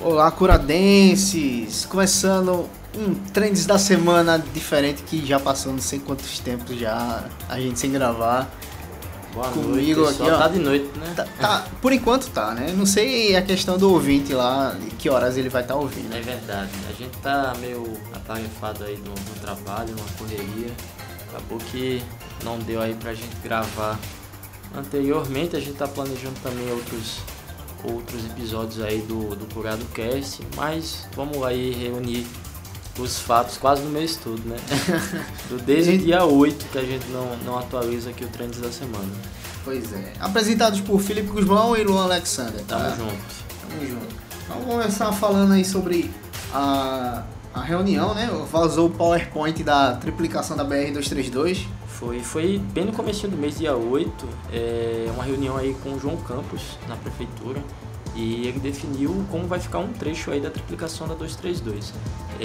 Olá, 0.00 0.30
curadenses! 0.30 1.84
Começando 1.86 2.68
um 2.96 3.14
Trends 3.32 3.66
da 3.66 3.78
semana 3.78 4.38
diferente 4.38 5.02
que 5.02 5.24
já 5.26 5.38
passou 5.40 5.72
não 5.72 5.80
sei 5.80 5.98
quantos 5.98 6.38
tempos 6.38 6.78
já 6.78 7.24
a 7.48 7.58
gente 7.60 7.78
sem 7.78 7.90
gravar. 7.90 8.48
Boa 9.34 9.48
Comigo 9.50 10.02
noite, 10.02 10.22
aqui, 10.22 10.30
ó. 10.30 10.38
tá 10.38 10.48
de 10.48 10.58
noite, 10.58 10.98
né? 10.98 11.12
Tá, 11.14 11.26
tá- 11.38 11.66
por 11.82 11.92
enquanto 11.92 12.28
tá, 12.30 12.52
né? 12.54 12.72
Não 12.76 12.86
sei 12.86 13.36
a 13.36 13.42
questão 13.42 13.76
do 13.76 13.92
ouvinte 13.92 14.32
lá, 14.32 14.74
de 14.80 14.86
que 14.96 15.10
horas 15.10 15.36
ele 15.36 15.48
vai 15.48 15.62
estar 15.62 15.74
ouvindo. 15.76 16.14
É 16.14 16.20
verdade, 16.20 16.70
a 16.88 16.92
gente 16.92 17.16
tá 17.18 17.52
meio 17.60 17.84
atarefado 18.14 18.84
aí 18.84 18.96
no, 18.96 19.10
no 19.10 19.40
trabalho, 19.40 19.90
numa 19.94 20.08
correria. 20.18 20.70
Acabou 21.28 21.58
que 21.58 22.02
não 22.42 22.58
deu 22.58 22.80
aí 22.80 22.94
pra 22.94 23.12
gente 23.12 23.36
gravar 23.44 23.98
anteriormente, 24.74 25.54
a 25.56 25.60
gente 25.60 25.74
tá 25.74 25.86
planejando 25.86 26.34
também 26.42 26.70
outros, 26.72 27.18
outros 27.84 28.24
episódios 28.26 28.80
aí 28.80 29.00
do, 29.02 29.36
do 29.36 29.52
Curado 29.54 29.84
Cast, 29.94 30.40
mas 30.56 31.06
vamos 31.14 31.42
aí 31.44 31.72
reunir 31.72 32.26
os 32.98 33.20
fatos 33.20 33.56
quase 33.56 33.82
no 33.82 33.90
mês 33.90 34.16
todo, 34.16 34.42
né? 34.44 34.56
Desde 35.64 35.94
o 35.94 35.98
dia 35.98 36.24
8 36.24 36.66
que 36.66 36.78
a 36.78 36.82
gente 36.82 37.06
não, 37.08 37.36
não 37.38 37.58
atualiza 37.58 38.10
aqui 38.10 38.24
o 38.24 38.28
Trends 38.28 38.60
da 38.60 38.72
semana. 38.72 39.08
Pois 39.64 39.92
é. 39.92 40.12
Apresentados 40.18 40.80
por 40.80 41.00
Felipe 41.00 41.28
Guzmão 41.28 41.76
e 41.76 41.84
Luan 41.84 42.04
Alexander. 42.04 42.60
Tá? 42.64 42.78
Tamo 42.78 42.96
junto. 42.96 43.12
Tamo 43.60 43.86
junto. 43.86 44.16
Vamos 44.48 44.64
começar 44.64 45.12
falando 45.12 45.52
aí 45.52 45.64
sobre 45.64 46.10
a, 46.52 47.22
a 47.54 47.60
reunião, 47.60 48.14
né? 48.14 48.28
Vazou 48.50 48.88
o 48.88 48.90
PowerPoint 48.90 49.62
da 49.62 49.94
triplicação 49.94 50.56
da 50.56 50.64
BR-232. 50.64 51.66
Foi, 51.98 52.20
foi 52.20 52.58
bem 52.58 52.84
no 52.84 52.92
começo 52.92 53.26
do 53.26 53.36
mês, 53.36 53.58
dia 53.58 53.76
8, 53.76 54.28
é, 54.52 55.10
uma 55.12 55.24
reunião 55.24 55.56
aí 55.56 55.74
com 55.82 55.94
o 55.94 55.98
João 55.98 56.16
Campos 56.18 56.78
na 56.86 56.94
prefeitura 56.94 57.60
e 58.14 58.46
ele 58.46 58.60
definiu 58.60 59.26
como 59.32 59.48
vai 59.48 59.58
ficar 59.58 59.80
um 59.80 59.92
trecho 59.92 60.30
aí 60.30 60.40
da 60.40 60.48
triplicação 60.48 61.08
da 61.08 61.14
232. 61.14 61.92
É, 62.38 62.44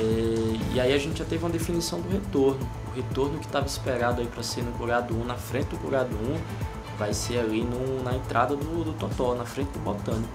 e 0.74 0.80
aí 0.80 0.92
a 0.92 0.98
gente 0.98 1.20
já 1.20 1.26
teve 1.26 1.44
uma 1.44 1.52
definição 1.52 2.02
do 2.02 2.10
retorno. 2.10 2.68
O 2.92 2.96
retorno 2.96 3.38
que 3.38 3.46
estava 3.46 3.68
esperado 3.68 4.22
aí 4.22 4.28
para 4.28 4.42
ser 4.42 4.64
no 4.64 4.72
Curado 4.72 5.16
1, 5.16 5.24
na 5.24 5.36
frente 5.36 5.68
do 5.68 5.78
Curado 5.78 6.16
1, 6.16 6.98
vai 6.98 7.14
ser 7.14 7.38
ali 7.38 7.62
no, 7.62 8.02
na 8.02 8.16
entrada 8.16 8.56
do, 8.56 8.84
do 8.84 8.94
Totó, 8.94 9.36
na 9.36 9.46
frente 9.46 9.70
do 9.70 9.80
Botânico. 9.80 10.34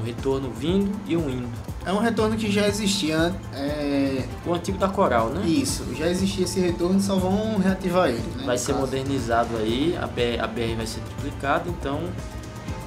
Um 0.00 0.04
retorno 0.04 0.50
vindo 0.50 0.90
e 1.06 1.16
um 1.16 1.28
indo. 1.28 1.48
É 1.84 1.92
um 1.92 1.98
retorno 1.98 2.36
que 2.36 2.50
já 2.50 2.66
existia. 2.66 3.34
É... 3.52 4.24
O 4.46 4.54
antigo 4.54 4.78
da 4.78 4.88
Coral, 4.88 5.30
né? 5.30 5.46
Isso, 5.46 5.84
já 5.94 6.08
existia 6.08 6.44
esse 6.44 6.60
retorno, 6.60 7.00
só 7.00 7.16
vão 7.16 7.58
reativar 7.58 8.08
ele. 8.08 8.18
Né, 8.36 8.44
vai 8.44 8.58
ser 8.58 8.72
caso. 8.72 8.84
modernizado 8.84 9.56
aí, 9.56 9.96
a 10.00 10.06
BR, 10.06 10.42
a 10.42 10.46
BR 10.46 10.76
vai 10.76 10.86
ser 10.86 11.00
triplicada, 11.00 11.68
então 11.68 12.00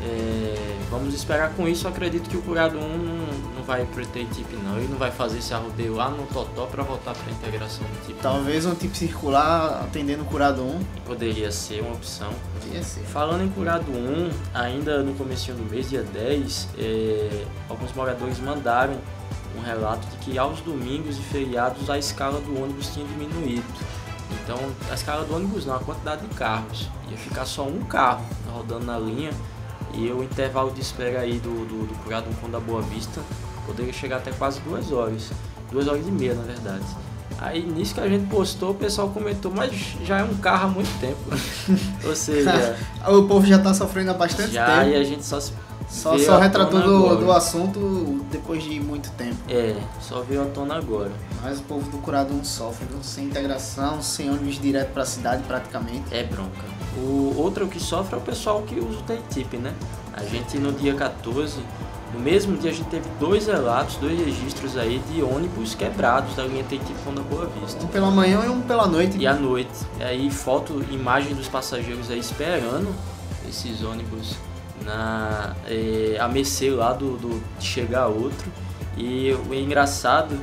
é, 0.06 0.78
vamos 0.90 1.14
esperar 1.14 1.54
com 1.54 1.68
isso. 1.68 1.88
Acredito 1.88 2.30
que 2.30 2.36
o 2.36 2.42
Curado 2.42 2.78
1 2.78 2.82
não, 2.82 3.26
não 3.56 3.64
vai 3.64 3.86
pro 3.86 4.06
TIP 4.06 4.56
não, 4.64 4.78
ele 4.78 4.88
não 4.90 4.98
vai 4.98 5.12
fazer 5.12 5.40
esse 5.40 5.54
arrodeio 5.54 5.96
lá 5.96 6.10
no 6.10 6.26
Totó 6.28 6.66
para 6.66 6.84
voltar 6.84 7.14
para 7.14 7.32
a 7.32 7.32
integração 7.32 7.86
do 7.86 8.06
TIP. 8.06 8.20
Talvez 8.22 8.66
um 8.66 8.76
tipo 8.76 8.96
circular 8.96 9.82
atendendo 9.84 10.24
o 10.24 10.26
curado 10.26 10.62
1. 10.62 10.84
Poderia 11.06 11.52
ser 11.52 11.82
uma 11.82 11.94
opção. 11.94 12.32
Podia 12.60 12.84
ser. 12.84 13.02
Falando 13.02 13.44
em 13.44 13.50
Curado 13.50 13.92
1, 13.92 14.32
ainda 14.54 15.02
no 15.02 15.14
começo 15.14 15.54
do 15.54 15.70
mês, 15.70 15.90
dia 15.90 16.04
10, 16.04 16.70
é, 16.78 17.46
alguns 17.70 17.94
moradores 17.94 18.40
mandaram 18.40 18.98
um 19.56 19.62
relato 19.62 20.06
de 20.08 20.18
que 20.18 20.38
aos 20.38 20.62
domingos 20.62 21.18
e 21.18 21.22
feriados 21.22 21.90
a 21.90 21.98
escala 21.98 22.42
do 22.42 22.62
ônibus 22.62 22.94
tinha 22.94 23.06
diminuído. 23.06 23.64
Então, 24.44 24.58
a 24.90 24.96
escala 24.96 25.24
do 25.24 25.36
ônibus 25.36 25.66
não, 25.66 25.76
a 25.76 25.80
quantidade 25.80 26.26
de 26.26 26.34
carros. 26.36 26.90
Ia 27.10 27.18
ficar 27.18 27.46
só 27.46 27.64
um 27.64 27.82
carro 27.82 28.26
rodando 28.52 28.86
na 28.86 28.98
linha 28.98 29.32
e 29.94 30.12
o 30.12 30.24
intervalo 30.24 30.72
de 30.72 30.82
espera 30.82 31.20
aí 31.20 31.40
do, 31.40 31.66
do, 31.66 31.88
do 31.88 32.04
Curado 32.04 32.30
1 32.30 32.34
com 32.34 32.48
o 32.48 32.50
da 32.50 32.60
Boa 32.60 32.82
Vista 32.82 33.22
poderia 33.66 33.94
chegar 33.94 34.18
até 34.18 34.32
quase 34.32 34.60
duas 34.62 34.92
horas. 34.92 35.32
Duas 35.72 35.88
horas 35.88 36.08
e 36.08 36.12
meia, 36.12 36.34
na 36.34 36.44
verdade. 36.44 36.86
Aí, 37.40 37.64
nisso 37.64 37.96
que 37.96 38.00
a 38.00 38.08
gente 38.08 38.28
postou, 38.28 38.72
o 38.72 38.76
pessoal 38.76 39.10
comentou, 39.10 39.52
mas 39.54 39.72
já 40.06 40.20
é 40.20 40.24
um 40.24 40.36
carro 40.38 40.66
há 40.66 40.70
muito 40.70 41.00
tempo. 41.00 41.20
Ou 42.08 42.16
seja... 42.16 42.78
o 43.08 43.24
povo 43.24 43.46
já 43.46 43.60
tá 43.60 43.74
sofrendo 43.74 44.12
há 44.12 44.14
bastante 44.14 44.52
Já, 44.52 44.66
tempo. 44.66 44.90
e 44.92 44.96
a 44.96 45.04
gente 45.04 45.26
só 45.26 45.40
se 45.40 45.52
Só, 45.90 46.18
só 46.18 46.38
retratou 46.38 46.82
do, 46.82 47.16
do 47.18 47.32
assunto 47.32 48.24
depois 48.32 48.64
de 48.64 48.80
muito 48.80 49.12
tempo. 49.12 49.38
É, 49.50 49.76
só 50.00 50.22
veio 50.22 50.44
à 50.44 50.46
tona 50.46 50.76
agora. 50.76 51.12
Mas 51.44 51.60
o 51.60 51.64
povo 51.64 51.92
do 51.92 51.98
curado 51.98 52.34
1 52.34 52.46
sofre, 52.46 52.86
viu? 52.86 53.04
sem 53.04 53.26
integração, 53.26 54.02
sem 54.02 54.30
ônibus 54.30 54.60
direto 54.60 54.94
pra 54.94 55.06
cidade 55.06 55.44
praticamente. 55.44 56.06
É 56.16 56.24
bronca. 56.24 56.64
O 56.96 57.36
outro 57.38 57.68
que 57.68 57.82
sofre 57.82 58.16
é 58.16 58.18
o 58.18 58.22
pessoal 58.22 58.62
que 58.62 58.80
usa 58.80 59.00
o 59.00 59.18
TIP, 59.30 59.58
né? 59.58 59.74
A 60.14 60.24
gente 60.24 60.58
no 60.58 60.72
dia 60.72 60.96
14, 60.96 61.60
no 62.14 62.20
mesmo 62.20 62.56
dia 62.56 62.72
a 62.72 62.74
gente 62.74 62.88
teve 62.90 63.10
dois 63.20 63.48
relatos, 63.48 63.98
dois 63.98 64.18
registros 64.18 64.78
aí 64.78 65.00
de 65.12 65.22
ônibus 65.22 65.76
quebrados 65.76 66.34
da 66.36 66.46
linha 66.46 66.64
TIP 66.64 66.82
da 67.14 67.22
Boa 67.24 67.48
Vista. 67.48 67.84
Um 67.84 67.88
pela 67.88 68.10
manhã 68.10 68.46
e 68.46 68.50
um 68.50 68.62
pela 68.62 68.88
noite. 68.88 69.18
E 69.18 69.28
à 69.28 69.34
noite, 69.34 69.86
aí 70.00 70.32
foto, 70.32 70.82
imagem 70.92 71.36
dos 71.36 71.50
passageiros 71.50 72.10
aí 72.10 72.20
esperando 72.20 72.96
esses 73.50 73.84
ônibus 73.84 74.38
na 74.86 75.56
é, 75.66 76.18
a 76.22 76.28
mercê 76.30 76.70
lá 76.70 76.94
do, 76.94 77.18
do 77.18 77.44
chegar 77.60 78.08
outro. 78.08 78.50
E 78.96 79.34
o 79.50 79.54
engraçado 79.54 80.40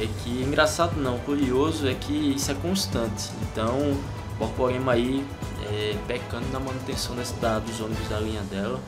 é 0.00 0.08
que 0.22 0.42
engraçado 0.42 0.96
não, 1.00 1.18
curioso 1.18 1.86
é 1.88 1.94
que 1.94 2.34
isso 2.34 2.50
é 2.50 2.54
constante. 2.54 3.30
Então, 3.42 3.96
Borborema 4.38 4.92
aí 4.92 5.24
é, 5.70 5.96
pecando 6.06 6.46
na 6.52 6.58
manutenção 6.58 7.14
dessa, 7.14 7.34
da, 7.36 7.58
dos 7.58 7.80
ônibus 7.80 8.08
da 8.08 8.18
linha 8.18 8.42
dela, 8.42 8.80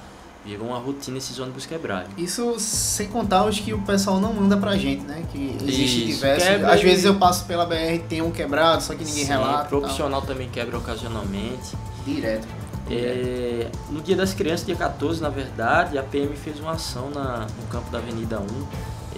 virou 0.45 0.69
uma 0.69 0.79
rotina 0.79 1.19
esses 1.19 1.39
ônibus 1.39 1.67
quebrarem. 1.67 2.09
Isso 2.17 2.59
sem 2.59 3.09
contar 3.09 3.45
os 3.45 3.59
que 3.59 3.73
o 3.73 3.83
pessoal 3.83 4.21
não 4.21 4.33
manda 4.33 4.57
pra 4.57 4.77
gente, 4.77 5.03
né? 5.03 5.25
Que 5.33 5.57
existe 5.63 5.85
Isso, 5.85 6.17
diversos. 6.17 6.49
quebra 6.49 6.73
Às 6.73 6.83
vezes 6.83 7.05
eu 7.05 7.17
passo 7.17 7.45
pela 7.47 7.67
BR 7.67 7.99
tem 8.09 8.23
um 8.23 8.31
quebrado, 8.31 8.83
só 8.83 8.95
que 8.95 9.05
ninguém 9.05 9.25
Sim, 9.25 9.31
relata. 9.31 9.69
profissional 9.69 10.23
também 10.23 10.49
quebra 10.49 10.79
ocasionalmente. 10.79 11.77
Direto. 12.05 12.47
É, 12.89 13.69
no 13.91 14.01
Dia 14.01 14.15
das 14.15 14.33
Crianças, 14.33 14.65
dia 14.65 14.77
14, 14.77 15.21
na 15.21 15.29
verdade, 15.29 15.99
a 15.99 16.05
PM 16.05 16.37
fez 16.37 16.61
uma 16.61 16.73
ação 16.73 17.11
na, 17.11 17.41
no 17.41 17.67
campo 17.69 17.91
da 17.91 17.99
Avenida 17.99 18.39
1. 18.39 18.45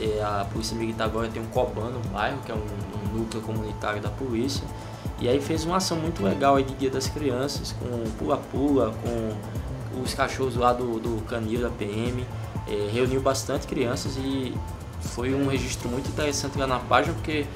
É, 0.01 0.23
a 0.23 0.45
Polícia 0.51 0.77
Militar 0.77 1.05
agora 1.07 1.29
tem 1.29 1.43
um 1.43 1.47
Coban 1.47 1.91
no 1.91 2.01
bairro, 2.11 2.39
que 2.45 2.53
é 2.53 2.55
um, 2.55 2.59
um 2.59 3.19
núcleo 3.19 3.43
comunitário 3.43 4.01
da 4.01 4.09
polícia. 4.11 4.63
E 5.21 5.29
aí 5.29 5.41
fez 5.41 5.65
uma 5.65 5.77
ação 5.79 5.97
muito 5.99 6.23
legal 6.23 6.57
aí 6.57 6.63
de 6.65 6.75
Dia 6.75 6.91
das 6.91 7.09
Crianças, 7.09 7.75
com 7.81 8.09
pula-pula, 8.19 8.95
com 9.03 10.01
os 10.03 10.15
cachorros 10.15 10.55
lá 10.55 10.73
do, 10.73 11.01
do 11.01 11.23
canil 11.25 11.61
da 11.63 11.71
PM. 11.71 12.25
É, 12.69 12.89
reuniu 12.93 13.21
bastante 13.21 13.67
crianças 13.67 14.17
e 14.17 14.55
foi 15.01 15.35
um 15.35 15.49
registro 15.49 15.89
muito 15.89 16.09
interessante 16.09 16.57
lá 16.59 16.67
na 16.67 16.79
página, 16.79 17.15
porque 17.15 17.47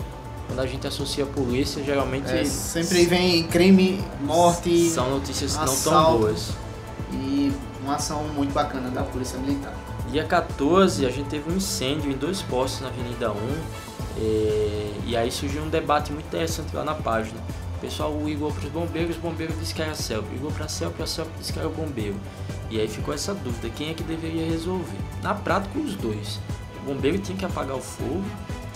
quando 0.47 0.61
a 0.61 0.67
gente 0.67 0.87
associa 0.87 1.25
a 1.25 1.27
polícia, 1.27 1.83
geralmente 1.85 2.31
É, 2.31 2.45
sempre 2.45 3.05
vem 3.05 3.45
crime, 3.47 4.03
morte 4.23 4.89
são 4.91 5.11
notícias 5.11 5.55
não 5.55 5.65
tão 5.65 5.73
assalto. 5.75 6.19
boas. 6.19 6.51
e 7.13 7.53
uma 7.85 7.97
ação 7.97 8.25
muito 8.35 8.53
bacana 8.53 8.91
da 8.91 9.03
Polícia 9.03 9.39
Militar. 9.39 9.75
Dia 10.13 10.25
14, 10.25 11.07
a 11.07 11.11
gente 11.11 11.31
teve 11.31 11.51
um 11.51 11.57
incêndio 11.57 12.13
em 12.13 12.15
dois 12.15 12.43
postos 12.43 12.83
na 12.83 12.89
Avenida 12.89 13.33
1 13.33 13.35
eh, 14.19 14.93
e 15.07 15.17
aí 15.17 15.31
surgiu 15.31 15.63
um 15.63 15.71
debate 15.71 16.13
muito 16.13 16.27
interessante 16.27 16.77
lá 16.77 16.85
na 16.85 16.95
página. 16.95 17.41
O 17.77 17.81
pessoal 17.81 18.15
ligou 18.23 18.53
para 18.53 18.63
os 18.63 18.71
bombeiros, 18.71 19.17
os 19.17 19.23
bombeiros 19.23 19.59
disseram 19.59 19.75
que 19.75 19.83
era 19.83 19.93
a 19.93 19.95
CELP. 19.95 20.31
Ligou 20.31 20.53
para 20.53 20.67
a 20.67 20.69
CELP 20.69 21.01
e 21.01 21.03
a 21.03 21.07
CELP 21.07 21.31
disse 21.39 21.51
que 21.55 21.59
era 21.59 21.67
o 21.67 21.73
bombeiro. 21.73 22.17
E 22.69 22.79
aí 22.79 22.87
ficou 22.89 23.15
essa 23.15 23.33
dúvida, 23.33 23.71
quem 23.71 23.89
é 23.89 23.95
que 23.95 24.03
deveria 24.03 24.45
resolver? 24.45 24.99
Na 25.23 25.33
prática, 25.33 25.79
os 25.79 25.95
dois. 25.97 26.39
O 26.83 26.93
bombeiro 26.93 27.17
tinha 27.17 27.39
que 27.39 27.47
apagar 27.47 27.79
o 27.79 27.81
fogo 27.81 28.23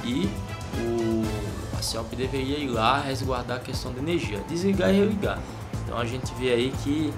e 0.05 0.31
o, 0.79 1.23
a 1.79 1.83
CELP 1.83 2.15
deveria 2.15 2.57
ir 2.57 2.69
lá 2.69 2.99
resguardar 2.99 3.59
a 3.59 3.61
questão 3.61 3.93
da 3.93 3.99
energia, 3.99 4.41
desligar 4.49 4.89
e 4.89 5.01
religar. 5.01 5.39
Então 5.85 5.99
a 5.99 6.07
gente 6.07 6.33
vê 6.37 6.55
aí 6.55 6.73
que 6.83 7.13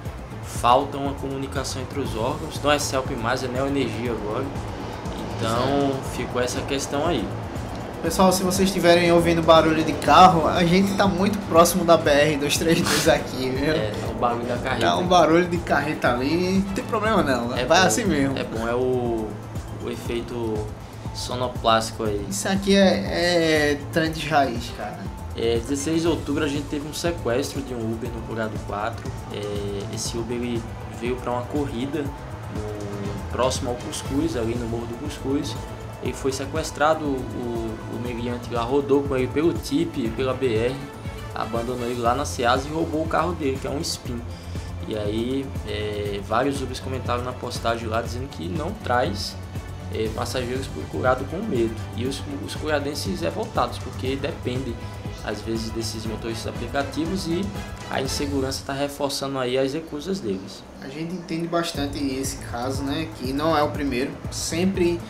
falta 0.48 0.96
uma 0.96 1.12
comunicação 1.14 1.82
entre 1.82 2.00
os 2.00 2.16
órgãos, 2.16 2.60
não 2.62 2.72
é 2.72 2.78
CELP 2.78 3.10
mais, 3.10 3.44
é 3.44 3.48
Neoenergia 3.48 4.12
agora. 4.12 4.44
Então 5.36 5.92
ficou 6.16 6.42
essa 6.42 6.60
questão 6.62 7.06
aí. 7.06 7.26
Pessoal, 8.02 8.32
se 8.32 8.44
vocês 8.44 8.68
estiverem 8.68 9.10
ouvindo 9.10 9.42
barulho 9.42 9.82
de 9.82 9.92
carro, 9.92 10.46
a 10.46 10.64
gente 10.64 10.94
tá 10.94 11.06
muito 11.06 11.36
próximo 11.48 11.84
da 11.84 11.98
BR-232 11.98 13.12
aqui, 13.12 13.50
viu? 13.50 13.72
É, 13.72 13.90
é 13.90 14.10
o 14.10 14.14
barulho 14.14 14.46
da 14.46 14.56
carreta. 14.56 14.86
Dá 14.86 14.96
um 14.96 15.06
barulho 15.06 15.46
de 15.46 15.58
carreta 15.58 16.12
ali, 16.12 16.62
não 16.64 16.74
tem 16.74 16.84
problema 16.84 17.22
não, 17.22 17.56
É 17.56 17.64
vai 17.64 17.80
bom, 17.80 17.86
assim 17.86 18.04
mesmo. 18.04 18.38
É 18.38 18.44
bom, 18.44 18.68
é 18.68 18.74
o, 18.74 19.28
o 19.84 19.90
efeito 19.90 20.64
sonoplástico 21.12 22.04
aí. 22.04 22.24
Isso 22.30 22.48
aqui 22.48 22.76
é, 22.76 23.78
é 23.94 24.08
de 24.08 24.28
raiz, 24.28 24.72
cara. 24.76 24.98
É, 25.40 25.58
16 25.58 26.02
de 26.02 26.08
outubro 26.08 26.44
a 26.44 26.48
gente 26.48 26.66
teve 26.68 26.88
um 26.88 26.92
sequestro 26.92 27.62
de 27.62 27.72
um 27.74 27.92
Uber 27.92 28.10
no 28.10 28.20
Curado 28.22 28.58
4. 28.66 29.08
É, 29.32 29.94
esse 29.94 30.16
Uber 30.18 30.36
ele 30.36 30.60
veio 31.00 31.14
para 31.16 31.30
uma 31.30 31.42
corrida 31.42 32.02
no- 32.02 33.30
próximo 33.30 33.70
ao 33.70 33.76
Cuscuz, 33.76 34.36
ali 34.36 34.54
no 34.54 34.66
Morro 34.66 34.86
do 34.86 34.94
Cuscuz. 34.98 35.54
Ele 36.02 36.12
foi 36.12 36.32
sequestrado, 36.32 37.04
o, 37.04 37.70
o 37.94 38.00
meliante 38.02 38.52
lá 38.52 38.62
rodou 38.62 39.02
com 39.02 39.16
ele 39.16 39.28
pelo 39.28 39.52
TIP, 39.52 40.10
pela 40.16 40.32
BR, 40.34 40.74
abandonou 41.34 41.86
ele 41.86 42.00
lá 42.00 42.14
na 42.14 42.24
Ceasa 42.24 42.66
e 42.68 42.72
roubou 42.72 43.02
o 43.02 43.06
carro 43.08 43.32
dele, 43.32 43.58
que 43.60 43.66
é 43.66 43.70
um 43.70 43.80
Spin. 43.80 44.20
E 44.88 44.96
aí 44.96 45.46
é, 45.68 46.20
vários 46.26 46.62
Ubers 46.62 46.80
comentaram 46.80 47.22
na 47.22 47.32
postagem 47.32 47.86
lá 47.86 48.00
dizendo 48.00 48.28
que 48.28 48.48
não 48.48 48.72
traz 48.82 49.36
é, 49.94 50.08
passageiros 50.14 50.66
procurados 50.66 51.28
com 51.28 51.36
medo. 51.38 51.74
E 51.96 52.06
os, 52.06 52.22
os 52.44 52.54
curadenses 52.54 53.22
é 53.22 53.30
voltados, 53.30 53.78
porque 53.78 54.16
dependem 54.16 54.74
às 55.28 55.40
vezes 55.42 55.70
desses 55.70 56.06
motoristas 56.06 56.46
aplicativos 56.54 57.26
e 57.26 57.44
a 57.90 58.00
insegurança 58.00 58.60
está 58.60 58.72
reforçando 58.72 59.38
aí 59.38 59.58
as 59.58 59.74
recusas 59.74 60.20
deles. 60.20 60.62
A 60.80 60.88
gente 60.88 61.14
entende 61.14 61.46
bastante 61.46 61.98
esse 61.98 62.38
caso, 62.38 62.82
né? 62.82 63.08
Que 63.18 63.32
não 63.32 63.56
é 63.56 63.62
o 63.62 63.70
primeiro. 63.70 64.10
Sempre 64.30 65.00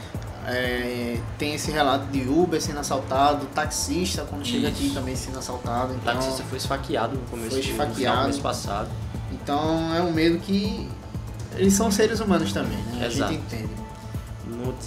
é, 0.46 1.20
tem 1.38 1.54
esse 1.54 1.70
relato 1.70 2.06
de 2.06 2.28
Uber 2.28 2.60
sendo 2.60 2.80
assaltado, 2.80 3.46
taxista 3.46 4.24
quando 4.28 4.42
Isso. 4.42 4.52
chega 4.52 4.68
aqui 4.68 4.90
também 4.90 5.14
sendo 5.14 5.38
assaltado. 5.38 5.94
Então, 5.94 6.14
o 6.14 6.16
taxista 6.16 6.42
foi 6.44 6.58
esfaqueado 6.58 7.16
no 7.16 7.22
começo 7.26 7.50
foi 7.50 7.60
esfaqueado. 7.60 8.18
do 8.18 8.24
mês 8.24 8.38
passado. 8.38 8.88
Então 9.32 9.94
é 9.94 10.02
um 10.02 10.12
medo 10.12 10.38
que 10.38 10.88
eles 11.56 11.74
são 11.74 11.90
seres 11.90 12.20
humanos 12.20 12.52
também, 12.52 12.78
né? 12.78 13.06
Exato. 13.06 13.24
A 13.24 13.34
gente 13.34 13.42
entende. 13.42 13.87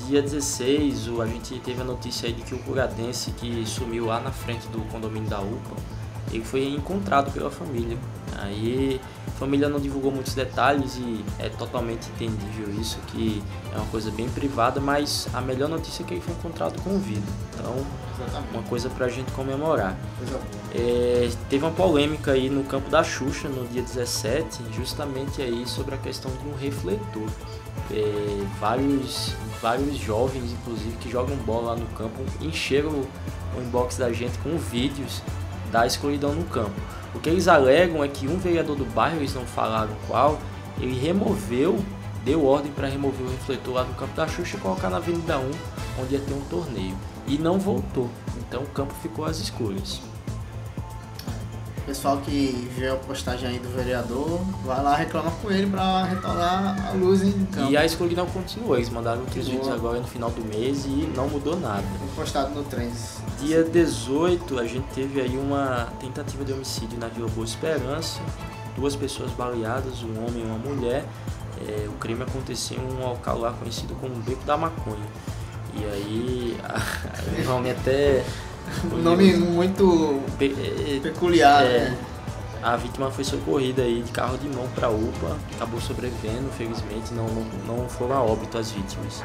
Dia 0.08 0.22
16, 0.22 1.10
a 1.20 1.26
gente 1.26 1.60
teve 1.60 1.82
a 1.82 1.86
notícia 1.86 2.28
aí 2.28 2.34
de 2.34 2.42
que 2.44 2.56
o 2.56 2.60
curadense 2.60 3.32
que 3.32 3.64
sumiu 3.66 4.06
lá 4.06 4.20
na 4.20 4.32
frente 4.32 4.68
do 4.68 4.80
condomínio 4.92 5.30
da 5.30 5.40
UPA, 5.40 5.76
ele 6.32 6.44
foi 6.44 6.66
encontrado 6.68 7.32
pela 7.32 7.52
família. 7.52 7.98
Aí 8.38 9.00
a 9.28 9.32
família 9.32 9.68
não 9.70 9.80
divulgou 9.80 10.12
muitos 10.12 10.34
detalhes 10.34 10.96
e 10.96 11.24
é 11.38 11.50
totalmente 11.50 12.10
entendível 12.10 12.74
isso, 12.80 13.00
que 13.08 13.44
é 13.74 13.78
uma 13.78 13.88
coisa 13.88 14.10
bem 14.12 14.30
privada, 14.30 14.80
mas 14.80 15.28
a 15.34 15.42
melhor 15.42 15.70
notícia 15.70 16.04
é 16.04 16.06
que 16.06 16.14
ele 16.14 16.22
foi 16.22 16.34
encontrado 16.34 16.82
com 16.82 16.98
vida. 16.98 17.26
Então, 17.54 17.76
Exatamente. 18.16 18.54
uma 18.54 18.64
coisa 18.64 18.90
pra 18.90 19.08
gente 19.10 19.32
comemorar. 19.32 19.96
É, 20.74 21.30
teve 21.50 21.66
uma 21.66 21.72
polêmica 21.72 22.32
aí 22.32 22.50
no 22.50 22.64
campo 22.64 22.90
da 22.90 23.04
Xuxa 23.04 23.50
no 23.50 23.68
dia 23.68 23.82
17, 23.82 24.64
justamente 24.74 25.42
aí 25.42 25.68
sobre 25.68 25.96
a 25.96 25.98
questão 25.98 26.32
de 26.32 26.48
um 26.48 26.56
refletor. 26.56 27.30
É, 27.92 28.46
vários, 28.60 29.36
vários 29.62 29.98
jovens, 29.98 30.52
inclusive, 30.52 30.98
que 30.98 31.10
jogam 31.10 31.36
bola 31.38 31.74
lá 31.74 31.76
no 31.76 31.86
campo, 31.88 32.24
encheram 32.42 32.90
o 32.90 33.62
inbox 33.62 33.98
da 33.98 34.12
gente 34.12 34.38
com 34.40 34.58
vídeos 34.58 35.22
da 35.72 35.86
escuridão 35.86 36.34
no 36.34 36.44
campo. 36.46 36.76
O 37.14 37.20
que 37.20 37.30
eles 37.30 37.48
alegam 37.48 38.04
é 38.04 38.08
que 38.08 38.28
um 38.28 38.38
vereador 38.38 38.76
do 38.76 38.86
bairro, 38.86 39.18
eles 39.18 39.34
não 39.34 39.46
falaram 39.46 39.94
qual, 40.08 40.40
ele 40.80 40.98
removeu, 41.00 41.80
deu 42.26 42.46
ordem 42.46 42.72
para 42.72 42.88
remover 42.88 43.26
o 43.26 43.30
refletor 43.30 43.76
lá 43.76 43.84
do 43.84 43.94
campo 43.94 44.16
da 44.16 44.28
Xuxa 44.28 44.58
e 44.58 44.60
colocar 44.60 44.90
na 44.90 44.98
Avenida 44.98 45.38
1, 45.38 45.52
onde 46.02 46.16
ia 46.16 46.20
ter 46.20 46.34
um 46.34 46.42
torneio. 46.42 46.96
E 47.28 47.38
não 47.38 47.60
voltou. 47.60 48.10
Então 48.40 48.64
o 48.64 48.68
campo 48.68 48.94
ficou 49.02 49.26
às 49.26 49.40
escuras. 49.40 50.02
Pessoal 51.86 52.18
que 52.18 52.70
vê 52.78 52.90
a 52.90 52.96
postagem 52.96 53.50
aí 53.50 53.60
do 53.60 53.68
vereador, 53.70 54.40
vai 54.64 54.84
lá 54.84 54.96
reclama 54.96 55.32
com 55.32 55.52
ele 55.52 55.68
para 55.68 56.04
retornar 56.04 56.90
a 56.90 56.92
luz 56.92 57.24
em 57.24 57.46
campo. 57.46 57.72
E 57.72 57.76
a 57.76 57.84
escuridão 57.84 58.26
continua, 58.28 58.78
eles 58.78 58.90
mandaram 58.90 59.22
outros 59.22 59.48
vídeos 59.48 59.68
agora 59.68 60.00
no 60.00 60.08
final 60.08 60.30
do 60.30 60.46
mês 60.46 60.86
e 60.86 61.12
não 61.16 61.28
mudou 61.28 61.60
nada. 61.60 61.84
Foi 61.98 62.24
postado 62.24 62.54
no 62.54 62.64
Trends. 62.64 63.18
Dia 63.40 63.64
18 63.64 64.60
a 64.60 64.66
gente 64.66 64.86
teve 64.94 65.20
aí 65.20 65.36
uma 65.36 65.88
tentativa 66.00 66.46
de 66.46 66.54
homicídio 66.54 67.00
na 67.00 67.08
Vila 67.08 67.28
Boa 67.30 67.46
Esperança, 67.46 68.22
duas 68.76 68.96
pessoas 68.96 69.32
baleadas, 69.32 70.04
um 70.04 70.26
homem 70.26 70.44
e 70.44 70.46
uma 70.46 70.60
mulher. 70.60 71.04
É, 71.68 71.88
o 71.88 71.94
crime 71.94 72.22
aconteceu 72.24 72.78
em 72.78 72.94
um 72.94 73.08
local 73.08 73.40
lá 73.40 73.54
conhecido 73.54 73.96
como 73.96 74.14
Beco 74.16 74.44
da 74.46 74.56
Maconha. 74.56 75.08
E 75.74 75.86
aí, 75.86 76.58
o 77.42 77.50
nome 77.50 77.72
até 77.72 78.24
um 78.92 78.98
nome 78.98 79.36
muito 79.36 80.22
Pe 80.38 80.56
é, 80.58 81.00
peculiar. 81.00 81.64
É, 81.64 81.90
né? 81.90 81.98
A 82.64 82.76
vítima 82.76 83.10
foi 83.10 83.24
socorrida 83.24 83.82
aí 83.82 84.04
de 84.04 84.12
carro 84.12 84.38
de 84.38 84.48
mão 84.48 84.68
para 84.76 84.88
UPA, 84.88 85.36
acabou 85.56 85.82
sobrevivendo, 85.82 86.48
felizmente, 86.56 87.12
não, 87.12 87.26
não, 87.28 87.78
não 87.78 87.90
foram 87.90 88.16
a 88.16 88.22
óbito 88.22 88.56
as 88.56 88.70
vítimas. 88.70 89.24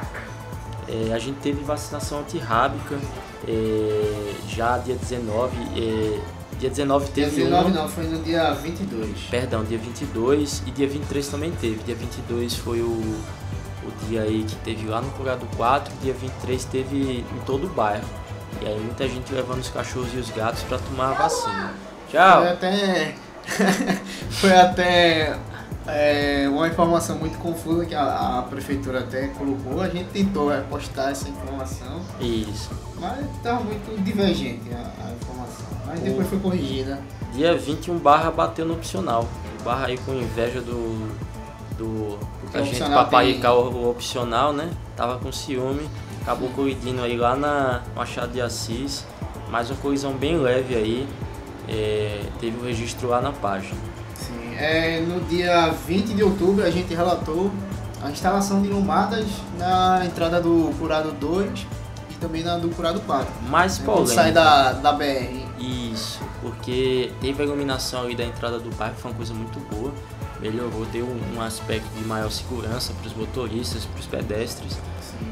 É, 0.89 1.13
a 1.13 1.19
gente 1.19 1.39
teve 1.41 1.63
vacinação 1.63 2.21
antirrábica 2.21 2.99
é, 3.47 4.35
já 4.49 4.79
dia 4.79 4.95
19. 4.95 5.57
É, 5.79 6.21
dia 6.59 6.71
19 6.71 7.11
teve. 7.11 7.31
Dia 7.31 7.45
19 7.45 7.73
não, 7.73 7.89
foi 7.89 8.05
no 8.05 8.23
dia 8.23 8.55
22. 8.55 9.21
Perdão, 9.31 9.65
dia 9.65 9.79
22 9.79 10.63
e 10.67 10.71
dia 10.71 10.89
23 10.89 11.29
também 11.29 11.53
teve. 11.53 11.83
Dia 11.85 11.95
22 11.95 12.55
foi 12.55 12.81
o, 12.81 12.87
o 12.87 14.07
dia 14.09 14.23
aí 14.23 14.45
que 14.45 14.57
teve 14.57 14.87
lá 14.87 15.01
no 15.01 15.11
Curado 15.11 15.47
4, 15.57 15.93
dia 16.03 16.15
23 16.15 16.65
teve 16.65 16.97
em 17.21 17.41
todo 17.45 17.67
o 17.67 17.71
bairro. 17.71 18.07
E 18.63 18.67
aí 18.67 18.81
muita 18.81 19.09
gente 19.09 19.33
levando 19.33 19.61
os 19.61 19.69
cachorros 19.69 20.13
e 20.15 20.17
os 20.17 20.31
gatos 20.31 20.63
para 20.63 20.79
tomar 20.79 21.11
a 21.11 21.15
vacina. 21.15 21.75
Tchau! 22.11 22.43
Foi 22.43 22.51
até, 22.51 23.15
foi 24.31 24.53
até 24.53 25.39
é, 25.87 26.49
uma 26.49 26.67
informação 26.67 27.17
muito 27.19 27.39
confusa 27.39 27.87
que 27.87 27.95
a, 27.95 28.39
a, 28.39 28.43
prefeitura 28.43 29.01
até 29.01 29.29
colocou. 29.29 29.81
A 29.81 29.89
gente 29.89 30.11
tentou 30.11 30.51
postar 30.69 31.11
essa 31.11 31.29
informação. 31.29 32.01
Isso. 32.21 32.71
Mas 32.99 33.25
estava 33.37 33.63
muito 33.63 34.03
divergente 34.03 34.73
a, 34.73 35.07
a 35.07 35.13
informação. 35.13 35.67
Mas 35.87 36.01
depois 36.01 36.29
foi 36.29 36.41
corrigida. 36.41 36.99
Dia 37.33 37.57
21 37.57 37.99
barra 37.99 38.31
bateu 38.31 38.67
no 38.67 38.75
opcional. 38.75 39.29
Barra 39.65 39.87
aí 39.87 39.99
com 39.99 40.13
inveja 40.13 40.61
do. 40.61 41.09
Do. 41.79 42.19
a 42.53 42.63
gente 42.63 42.79
paparicar 42.81 43.53
tem... 43.53 43.61
o 43.61 43.91
opcional, 43.91 44.53
né? 44.53 44.71
Tava 44.97 45.19
com 45.19 45.31
ciúme 45.31 45.89
acabou 46.27 46.49
colidindo 46.51 47.03
aí 47.03 47.17
lá 47.17 47.37
na 47.37 47.83
Machado 47.95 48.33
de 48.33 48.41
Assis, 48.41 49.05
mais 49.49 49.71
uma 49.71 49.77
colisão 49.77 50.13
bem 50.13 50.37
leve 50.37 50.75
aí, 50.75 51.09
é, 51.69 52.21
teve 52.41 52.57
o 52.57 52.63
um 52.63 52.65
registro 52.65 53.09
lá 53.09 53.21
na 53.21 53.31
página. 53.31 53.77
Sim, 54.17 54.57
é, 54.57 55.01
no 55.03 55.21
dia 55.27 55.71
20 55.87 56.15
de 56.15 56.25
outubro 56.25 56.65
a 56.65 56.71
gente 56.71 56.93
relatou 56.93 57.53
a 58.03 58.11
instalação 58.11 58.61
de 58.61 58.67
lombadas 58.69 59.25
na 59.57 60.05
entrada 60.05 60.41
do 60.41 60.75
Curado 60.81 61.13
2 61.13 61.65
e 62.11 62.15
também 62.15 62.43
na 62.43 62.59
do 62.59 62.71
Curado 62.71 63.01
4. 63.03 63.33
Mais 63.49 63.79
polêmico. 63.79 64.13
sai 64.13 64.33
da, 64.33 64.73
da 64.73 64.93
BR. 64.93 65.47
Isso, 65.61 66.21
porque 66.43 67.13
teve 67.21 67.41
a 67.41 67.47
iluminação 67.47 68.03
ali 68.03 68.17
da 68.17 68.25
entrada 68.25 68.59
do 68.59 68.75
parque, 68.75 69.01
foi 69.01 69.13
uma 69.13 69.17
coisa 69.17 69.33
muito 69.33 69.61
boa. 69.73 69.93
Melhorou, 70.41 70.85
deu 70.87 71.07
um, 71.07 71.41
aspecto 71.41 71.89
de 71.97 72.05
maior 72.05 72.31
segurança 72.31 72.93
para 72.93 73.07
os 73.07 73.15
motoristas, 73.15 73.85
para 73.87 74.01
os 74.01 74.07
pedestres 74.07 74.77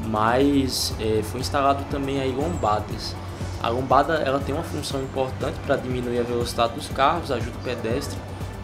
mas 0.07 0.93
é, 0.99 1.21
foi 1.23 1.41
instalado 1.41 1.83
também 1.89 2.19
aí 2.19 2.31
lombadas. 2.31 3.15
A 3.61 3.69
lombada 3.69 4.15
ela 4.15 4.39
tem 4.39 4.53
uma 4.53 4.63
função 4.63 5.01
importante 5.01 5.57
para 5.65 5.75
diminuir 5.75 6.19
a 6.19 6.23
velocidade 6.23 6.73
dos 6.73 6.87
carros, 6.89 7.31
ajuda 7.31 7.57
o 7.57 7.63
pedestre, 7.63 8.17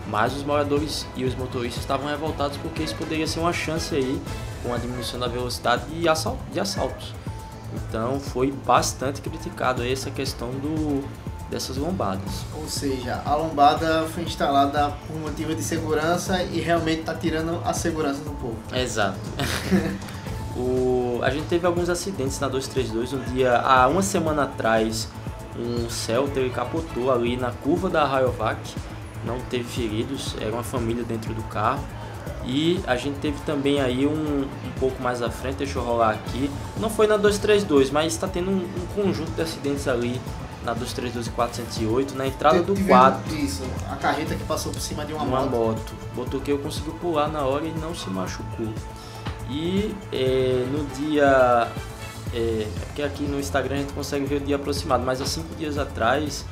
mas 0.07 0.35
os 0.35 0.43
moradores 0.43 1.07
e 1.15 1.23
os 1.23 1.33
motoristas 1.35 1.81
estavam 1.81 2.07
revoltados 2.07 2.57
porque 2.57 2.83
isso 2.83 2.95
poderia 2.95 3.25
ser 3.25 3.39
uma 3.39 3.53
chance 3.53 3.95
aí 3.95 4.21
com 4.61 4.73
a 4.73 4.77
diminuição 4.77 5.19
da 5.19 5.27
velocidade 5.27 5.85
de, 5.85 6.07
assal 6.07 6.37
de 6.51 6.59
assaltos. 6.59 7.13
Então 7.73 8.19
foi 8.19 8.51
bastante 8.51 9.21
criticado 9.21 9.83
essa 9.83 10.11
questão 10.11 10.49
do, 10.51 11.03
dessas 11.51 11.77
lombadas. 11.77 12.45
Ou 12.55 12.67
seja, 12.67 13.21
a 13.25 13.35
lombada 13.35 14.07
foi 14.07 14.23
instalada 14.23 14.93
por 15.05 15.19
motivo 15.19 15.53
de 15.53 15.61
segurança 15.61 16.41
e 16.41 16.59
realmente 16.59 17.01
está 17.01 17.13
tirando 17.13 17.61
a 17.63 17.73
segurança 17.73 18.23
do 18.23 18.31
povo. 18.31 18.57
Exato. 18.73 19.19
O, 20.55 21.19
a 21.23 21.29
gente 21.29 21.47
teve 21.47 21.65
alguns 21.65 21.89
acidentes 21.89 22.39
na 22.39 22.47
232. 22.47 23.13
Um 23.13 23.33
dia, 23.33 23.57
há 23.57 23.87
uma 23.87 24.01
semana 24.01 24.43
atrás, 24.43 25.07
um 25.57 25.89
Celta 25.89 26.41
capotou 26.49 27.11
ali 27.11 27.37
na 27.37 27.51
curva 27.51 27.89
da 27.89 28.05
Rayovac. 28.05 28.59
Não 29.25 29.39
teve 29.49 29.63
feridos, 29.63 30.35
era 30.39 30.51
uma 30.51 30.63
família 30.63 31.03
dentro 31.03 31.33
do 31.33 31.43
carro. 31.43 31.83
E 32.45 32.81
a 32.87 32.95
gente 32.95 33.19
teve 33.19 33.39
também 33.45 33.79
aí 33.79 34.05
um, 34.05 34.41
um 34.41 34.71
pouco 34.79 35.01
mais 35.01 35.21
à 35.21 35.29
frente, 35.29 35.57
deixa 35.57 35.77
eu 35.77 35.83
rolar 35.83 36.11
aqui. 36.11 36.49
Não 36.77 36.89
foi 36.89 37.05
na 37.05 37.15
232, 37.15 37.91
mas 37.91 38.13
está 38.13 38.27
tendo 38.27 38.49
um, 38.49 38.55
um, 38.57 39.03
conjunto 39.03 39.31
de 39.31 39.41
acidentes 39.41 39.87
ali 39.87 40.19
na 40.63 40.73
232 40.73 41.27
e 41.27 41.29
408, 41.31 42.15
na 42.15 42.27
entrada 42.27 42.61
do 42.61 42.75
quadro. 42.85 43.35
Isso, 43.35 43.63
a 43.89 43.95
carreta 43.95 44.35
que 44.35 44.43
passou 44.43 44.71
por 44.71 44.81
cima 44.81 45.05
de 45.05 45.13
uma, 45.13 45.23
uma 45.23 45.41
moto. 45.41 45.51
moto. 45.51 45.93
Botou 46.15 46.39
que 46.39 46.51
eu 46.51 46.59
conseguiu 46.59 46.93
pular 46.93 47.27
na 47.27 47.43
hora 47.43 47.65
e 47.65 47.71
não 47.71 47.95
se 47.95 48.09
machucou. 48.09 48.73
E 49.49 49.95
é, 50.11 50.65
no 50.71 50.85
dia. 50.95 51.67
É, 52.33 52.67
porque 52.85 53.01
aqui 53.01 53.23
no 53.23 53.39
Instagram 53.39 53.75
a 53.75 53.79
gente 53.79 53.93
consegue 53.93 54.25
ver 54.25 54.37
o 54.37 54.39
dia 54.39 54.55
aproximado, 54.55 55.03
mas 55.03 55.19
há 55.19 55.25
cinco 55.25 55.53
dias 55.55 55.77
atrás 55.77 56.45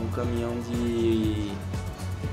um 0.00 0.08
caminhão 0.08 0.52
de, 0.60 1.50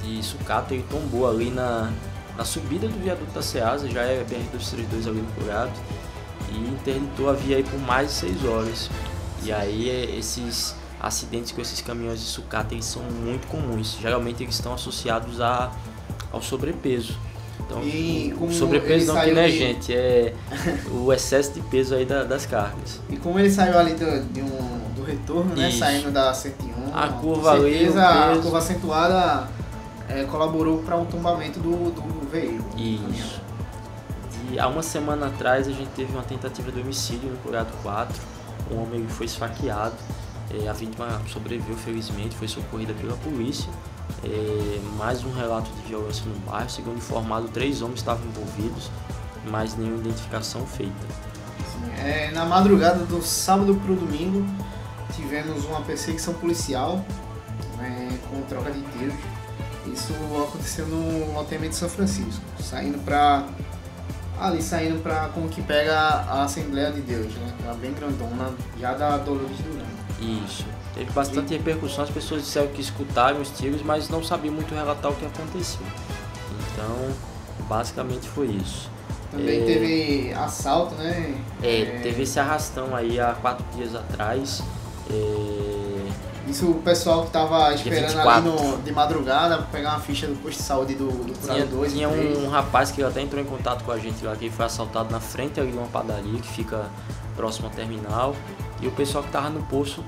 de 0.04 0.24
sucata 0.24 0.74
ele 0.74 0.86
tombou 0.90 1.30
ali 1.30 1.50
na, 1.50 1.92
na 2.38 2.46
subida 2.46 2.88
do 2.88 2.98
viaduto 3.04 3.32
da 3.32 3.42
Ceasa, 3.42 3.90
já 3.90 4.02
é 4.02 4.24
BR-232 4.24 5.08
ali 5.08 5.22
no 5.22 5.32
Curado, 5.34 5.72
e 6.52 6.58
interditou 6.58 7.30
a 7.30 7.34
via 7.34 7.58
aí 7.58 7.64
por 7.64 7.80
mais 7.80 8.10
de 8.10 8.14
6 8.14 8.46
horas. 8.46 8.90
E 9.44 9.52
aí 9.52 9.90
é, 9.90 10.18
esses 10.18 10.76
acidentes 11.06 11.52
com 11.52 11.62
esses 11.62 11.82
caminhões 11.82 12.20
de 12.20 12.26
sucata 12.26 12.74
eles 12.74 12.86
são 12.86 13.04
muito 13.04 13.48
comuns. 13.48 13.98
Geralmente 14.02 14.42
eles 14.44 14.56
estão 14.56 14.74
associados 14.74 15.40
a, 15.40 15.72
ao 16.32 16.42
sobrepeso. 16.42 17.16
Então, 17.60 17.82
e 17.84 18.36
o 18.40 18.52
sobrepeso 18.52 19.14
não 19.14 19.22
que 19.22 19.32
não 19.32 19.42
é 19.42 19.48
de... 19.48 19.58
gente, 19.58 19.94
é 19.94 20.34
o 20.92 21.12
excesso 21.14 21.54
de 21.54 21.62
peso 21.62 21.96
aí 21.96 22.06
da, 22.06 22.24
das 22.24 22.46
cargas. 22.46 23.00
E 23.10 23.18
como 23.18 23.40
ele 23.40 23.50
saiu 23.50 23.78
ali 23.78 23.94
do, 23.94 24.06
um, 24.06 24.94
do 24.96 25.04
retorno, 25.04 25.56
né, 25.56 25.72
saindo 25.72 26.12
da 26.12 26.34
101, 26.34 26.96
a 26.96 27.08
curva 27.10 27.54
ali, 27.54 27.88
a 27.88 28.38
curva 28.42 28.58
acentuada 28.58 29.48
é, 30.10 30.24
colaborou 30.24 30.80
para 30.80 30.96
um 30.98 31.06
tombamento 31.06 31.60
do, 31.60 31.92
do 31.92 32.30
veículo. 32.30 32.68
Isso. 32.78 33.42
E 34.52 34.60
há 34.60 34.68
uma 34.68 34.84
semana 34.84 35.28
atrás 35.28 35.68
a 35.68 35.72
gente 35.72 35.90
teve 35.90 36.12
uma 36.12 36.24
tentativa 36.24 36.72
de 36.72 36.80
homicídio 36.82 37.30
no 37.30 37.38
Curado 37.38 37.72
4. 37.82 38.22
Um 38.72 38.84
homem 38.84 39.08
foi 39.08 39.26
esfaqueado. 39.26 39.96
É, 40.64 40.70
a 40.70 40.74
vítima 40.74 41.22
sobreviveu 41.28 41.76
felizmente, 41.76 42.36
foi 42.36 42.48
socorrida 42.48 42.94
pela 42.94 43.18
polícia. 43.18 43.70
É, 44.24 44.80
mais 44.98 45.24
um 45.24 45.32
relato 45.32 45.70
de 45.72 45.82
violência 45.90 46.24
no 46.26 46.36
bairro. 46.50 46.70
Segundo 46.70 46.98
informado, 46.98 47.48
três 47.50 47.82
homens 47.82 48.00
estavam 48.00 48.26
envolvidos, 48.28 48.90
mas 49.50 49.76
nenhuma 49.76 50.00
identificação 50.00 50.66
feita. 50.66 50.94
É, 51.98 52.32
na 52.32 52.46
madrugada 52.46 53.04
do 53.06 53.22
sábado 53.22 53.76
para 53.76 53.92
o 53.92 53.96
domingo, 53.96 54.46
tivemos 55.16 55.66
uma 55.66 55.82
perseguição 55.82 56.34
policial 56.36 57.04
né, 57.78 58.18
com 58.30 58.42
troca 58.44 58.72
de 58.72 58.82
tiros. 58.98 59.16
Isso 59.92 60.14
aconteceu 60.48 60.88
no 60.88 61.34
loteamento 61.34 61.72
de 61.72 61.76
São 61.78 61.90
Francisco, 61.90 62.42
saindo 62.60 62.98
para 63.00 63.48
ali 64.40 64.62
saindo 64.62 65.02
para 65.02 65.30
como 65.30 65.48
que 65.48 65.62
pega 65.62 65.98
a 65.98 66.44
Assembleia 66.44 66.92
de 66.92 67.02
Deus, 67.02 67.34
né? 67.36 67.54
Aquela 67.58 67.74
bem 67.76 67.94
grandona, 67.94 68.54
já 68.80 68.94
da 68.94 69.18
Dolores 69.18 69.58
Duran. 69.60 69.85
Isso. 70.20 70.66
Teve 70.94 71.12
bastante 71.12 71.54
e... 71.54 71.58
repercussão, 71.58 72.04
as 72.04 72.10
pessoas 72.10 72.44
disseram 72.44 72.68
que 72.68 72.82
escutaram 72.82 73.42
os 73.42 73.50
tiros, 73.50 73.82
mas 73.82 74.10
não 74.10 74.24
sabiam 74.24 74.54
muito 74.54 74.74
relatar 74.74 75.12
o 75.12 75.16
que 75.16 75.26
aconteceu. 75.26 75.86
Então, 76.72 77.14
basicamente 77.68 78.28
foi 78.28 78.48
isso. 78.48 78.90
Também 79.32 79.62
é... 79.62 79.66
teve 79.66 80.34
assalto, 80.34 80.96
né? 80.96 81.36
É, 81.62 81.82
é, 81.82 82.00
teve 82.02 82.24
esse 82.24 82.40
arrastão 82.40 82.96
aí 82.96 83.20
há 83.20 83.34
quatro 83.34 83.66
dias 83.76 83.94
atrás. 83.94 84.64
É... 85.10 85.86
Isso 86.48 86.70
o 86.70 86.76
pessoal 86.76 87.26
que 87.26 87.32
tava 87.32 87.74
esperando 87.74 88.20
ali 88.20 88.48
no, 88.48 88.78
de 88.78 88.92
madrugada 88.92 89.58
pra 89.58 89.66
pegar 89.66 89.90
uma 89.92 90.00
ficha 90.00 90.28
do 90.28 90.36
posto 90.36 90.60
de 90.60 90.64
saúde 90.64 90.94
do, 90.94 91.08
do 91.08 91.40
Curado 91.40 91.66
2. 91.66 91.94
Tinha 91.94 92.08
um 92.08 92.48
rapaz 92.50 92.92
que 92.92 93.02
até 93.02 93.20
entrou 93.22 93.42
em 93.42 93.46
contato 93.46 93.84
com 93.84 93.92
a 93.92 93.98
gente 93.98 94.24
lá, 94.24 94.36
que 94.36 94.50
foi 94.52 94.66
assaltado 94.66 95.12
na 95.12 95.20
frente 95.20 95.60
ali 95.60 95.72
de 95.72 95.78
uma 95.78 95.88
padaria 95.88 96.40
que 96.40 96.48
fica 96.48 96.86
próximo 97.36 97.68
ao 97.68 97.74
terminal. 97.74 98.36
E 98.82 98.88
o 98.88 98.92
pessoal 98.92 99.24
que 99.24 99.32
tava 99.32 99.50
no 99.50 99.64
posto 99.64 100.04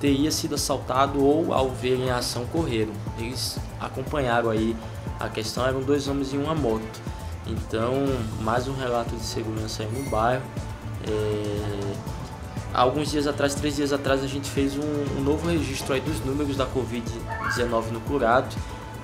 teria 0.00 0.30
sido 0.30 0.56
assaltado 0.56 1.22
ou 1.24 1.52
ao 1.52 1.70
verem 1.70 2.10
a 2.10 2.16
ação 2.16 2.44
correram. 2.46 2.92
Eles 3.18 3.58
acompanharam 3.80 4.50
aí 4.50 4.76
a 5.20 5.28
questão, 5.28 5.64
eram 5.66 5.80
dois 5.80 6.08
homens 6.08 6.34
em 6.34 6.38
uma 6.38 6.54
moto. 6.54 7.00
Então, 7.46 7.92
mais 8.40 8.68
um 8.68 8.74
relato 8.74 9.14
de 9.14 9.22
segurança 9.22 9.82
aí 9.82 9.88
no 9.90 10.10
bairro. 10.10 10.42
É... 11.08 12.12
Alguns 12.74 13.10
dias 13.10 13.26
atrás, 13.26 13.54
três 13.54 13.76
dias 13.76 13.92
atrás, 13.92 14.24
a 14.24 14.26
gente 14.26 14.48
fez 14.48 14.76
um, 14.76 15.18
um 15.18 15.22
novo 15.22 15.48
registro 15.48 15.92
aí 15.92 16.00
dos 16.00 16.20
números 16.24 16.56
da 16.56 16.66
Covid-19 16.66 17.90
no 17.92 18.00
Curado. 18.00 18.56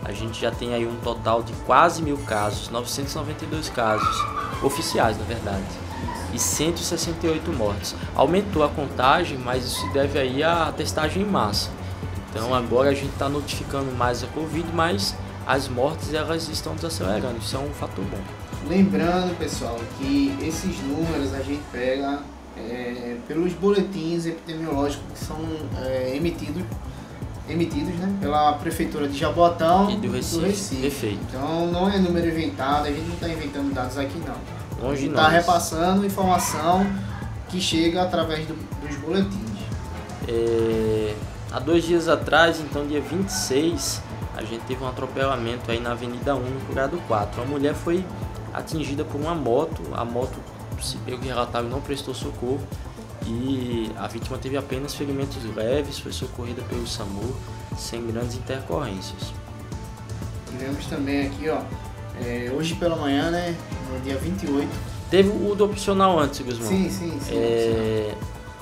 A 0.04 0.12
gente 0.12 0.40
já 0.40 0.50
tem 0.50 0.74
aí 0.74 0.86
um 0.86 0.96
total 0.96 1.42
de 1.42 1.52
quase 1.66 2.02
mil 2.02 2.16
casos, 2.18 2.70
992 2.70 3.68
casos 3.68 4.24
oficiais, 4.62 5.18
na 5.18 5.24
verdade, 5.24 5.66
e 6.32 6.38
168 6.38 7.52
mortes. 7.52 7.94
Aumentou 8.14 8.62
a 8.62 8.68
contagem, 8.68 9.38
mas 9.38 9.64
isso 9.64 9.80
se 9.80 9.92
deve 9.92 10.18
aí 10.18 10.42
à 10.42 10.72
testagem 10.76 11.22
em 11.22 11.26
massa. 11.26 11.70
Então 12.30 12.54
agora 12.54 12.90
a 12.90 12.94
gente 12.94 13.12
está 13.12 13.28
notificando 13.28 13.90
mais 13.92 14.22
a 14.22 14.26
Covid, 14.28 14.68
mas 14.72 15.14
as 15.46 15.68
mortes 15.68 16.12
elas 16.12 16.48
estão 16.48 16.74
desacelerando, 16.74 17.38
isso 17.38 17.56
é 17.56 17.58
um 17.58 17.70
fator 17.70 18.04
bom. 18.04 18.20
Lembrando, 18.68 19.36
pessoal, 19.38 19.78
que 19.98 20.36
esses 20.42 20.78
números 20.82 21.32
a 21.32 21.40
gente 21.40 21.62
pega 21.72 22.20
é, 22.56 23.16
pelos 23.26 23.54
boletins 23.54 24.26
epidemiológicos 24.26 25.04
que 25.12 25.24
são 25.24 25.38
é, 25.82 26.12
emitidos 26.14 26.62
emitidos 27.48 27.94
né, 27.94 28.14
pela 28.20 28.52
Prefeitura 28.54 29.08
de 29.08 29.18
Jaboatão 29.18 29.90
e 29.90 29.96
do 29.96 30.12
Recife. 30.12 30.36
do 30.36 30.46
Recife. 30.46 31.18
Então 31.28 31.72
não 31.72 31.88
é 31.88 31.98
número 31.98 32.28
inventado, 32.28 32.86
a 32.86 32.90
gente 32.90 33.06
não 33.06 33.14
está 33.14 33.28
inventando 33.28 33.72
dados 33.72 33.96
aqui 33.96 34.18
não. 34.18 34.57
Longe 34.80 35.06
está 35.06 35.28
repassando 35.28 36.06
informação 36.06 36.86
que 37.48 37.60
chega 37.60 38.02
através 38.02 38.46
do, 38.46 38.54
dos 38.54 38.96
boletins. 38.96 39.58
É, 40.28 41.14
há 41.50 41.58
dois 41.58 41.84
dias 41.84 42.08
atrás, 42.08 42.60
então 42.60 42.86
dia 42.86 43.00
26, 43.00 44.02
a 44.36 44.42
gente 44.44 44.62
teve 44.66 44.82
um 44.84 44.88
atropelamento 44.88 45.70
aí 45.70 45.80
na 45.80 45.92
Avenida 45.92 46.34
1, 46.34 46.38
no 46.38 46.60
Curado 46.66 46.96
4. 47.08 47.42
Uma 47.42 47.50
mulher 47.50 47.74
foi 47.74 48.04
atingida 48.52 49.04
por 49.04 49.20
uma 49.20 49.34
moto, 49.34 49.82
a 49.94 50.04
moto, 50.04 50.38
se 50.80 50.96
pelo 50.98 51.20
relatário, 51.20 51.68
não 51.68 51.80
prestou 51.80 52.14
socorro 52.14 52.60
e 53.26 53.90
a 53.96 54.06
vítima 54.06 54.38
teve 54.38 54.56
apenas 54.56 54.94
ferimentos 54.94 55.42
leves, 55.54 55.98
foi 55.98 56.12
socorrida 56.12 56.62
pelo 56.62 56.86
SAMU 56.86 57.34
sem 57.76 58.06
grandes 58.06 58.36
intercorrências. 58.36 59.32
Tivemos 60.50 60.86
também 60.86 61.26
aqui, 61.26 61.48
ó, 61.48 61.60
é, 62.24 62.50
hoje 62.52 62.74
pela 62.74 62.96
manhã, 62.96 63.30
né, 63.30 63.54
no 63.92 64.00
dia 64.00 64.16
28. 64.16 64.68
Teve 65.10 65.28
o 65.30 65.54
do 65.54 65.64
opcional 65.64 66.18
antes, 66.18 66.40
Guzmão. 66.40 66.68
Sim, 66.68 66.90
sim, 66.90 67.18
sim. 67.20 67.32
É, 67.32 68.14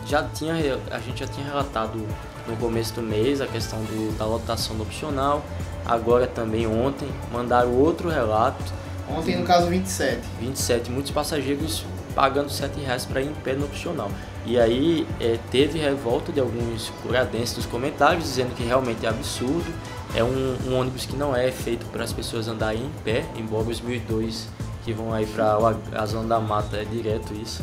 já 0.07 0.23
tinha, 0.23 0.55
a 0.91 0.99
gente 1.01 1.21
já 1.21 1.27
tinha 1.27 1.45
relatado 1.45 2.07
no 2.47 2.57
começo 2.57 2.95
do 2.95 3.03
mês 3.03 3.41
a 3.41 3.47
questão 3.47 3.81
do, 3.81 4.17
da 4.17 4.25
lotação 4.25 4.77
do 4.77 4.83
opcional. 4.83 5.45
Agora 5.85 6.27
também 6.27 6.67
ontem 6.67 7.09
mandaram 7.33 7.73
outro 7.73 8.09
relato. 8.09 8.63
Ontem 9.09 9.37
no 9.37 9.45
caso 9.45 9.69
27. 9.69 10.21
27, 10.41 10.91
muitos 10.91 11.11
passageiros 11.11 11.85
pagando 12.15 12.51
7 12.51 12.81
reais 12.81 13.05
para 13.05 13.21
ir 13.21 13.29
em 13.29 13.35
pé 13.35 13.53
no 13.53 13.67
opcional. 13.67 14.11
E 14.45 14.59
aí 14.59 15.07
é, 15.21 15.39
teve 15.51 15.79
revolta 15.79 16.33
de 16.33 16.41
alguns 16.41 16.91
curadenses 17.03 17.57
nos 17.57 17.67
comentários 17.67 18.25
dizendo 18.25 18.55
que 18.55 18.63
realmente 18.65 19.05
é 19.05 19.09
absurdo. 19.09 19.67
É 20.17 20.25
um, 20.25 20.57
um 20.67 20.79
ônibus 20.79 21.07
que 21.07 21.15
não 21.15 21.37
é 21.37 21.53
feito 21.53 21.87
para 21.87 22.03
as 22.03 22.13
pessoas 22.13 22.49
andarem 22.49 22.83
em 22.83 22.93
pé, 23.05 23.25
embora 23.37 23.69
os 23.69 23.81
1002 23.81 24.49
que 24.85 24.93
vão 24.93 25.13
aí 25.13 25.27
para 25.27 25.59
a 25.95 26.07
zona 26.07 26.27
da 26.29 26.41
mata 26.41 26.77
é 26.77 26.85
direto 26.85 27.35
isso 27.35 27.63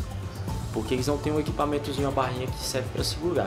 porque 0.74 0.92
eles 0.92 1.06
não 1.06 1.16
têm 1.16 1.32
um 1.32 1.38
equipamentozinho, 1.38 2.08
uma 2.08 2.12
barrinha 2.12 2.48
que 2.48 2.58
serve 2.58 2.88
para 2.92 3.04
segurar. 3.04 3.46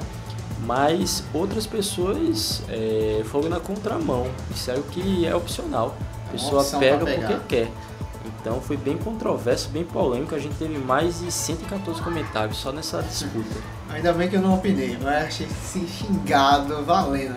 Mas 0.61 1.23
outras 1.33 1.67
pessoas 1.67 2.63
é, 2.69 3.21
foram 3.25 3.49
na 3.49 3.59
contramão, 3.59 4.27
disseram 4.49 4.81
que 4.81 5.25
é 5.27 5.35
opcional, 5.35 5.95
a 6.27 6.31
pessoa 6.31 6.63
pega 6.79 7.05
porque 7.05 7.39
quer. 7.47 7.71
Então 8.25 8.59
foi 8.61 8.77
bem 8.77 8.97
controverso, 8.97 9.69
bem 9.69 9.83
polêmico. 9.83 10.33
A 10.33 10.39
gente 10.39 10.55
teve 10.55 10.77
mais 10.77 11.19
de 11.19 11.31
114 11.31 12.01
comentários 12.01 12.57
só 12.57 12.71
nessa 12.71 13.01
disputa. 13.01 13.55
Ainda 13.89 14.13
bem 14.13 14.29
que 14.29 14.35
eu 14.35 14.41
não 14.41 14.55
opinei, 14.55 14.97
mas 15.01 15.27
achei 15.27 15.47
se 15.47 15.85
xingado 15.87 16.83
valendo 16.83 17.35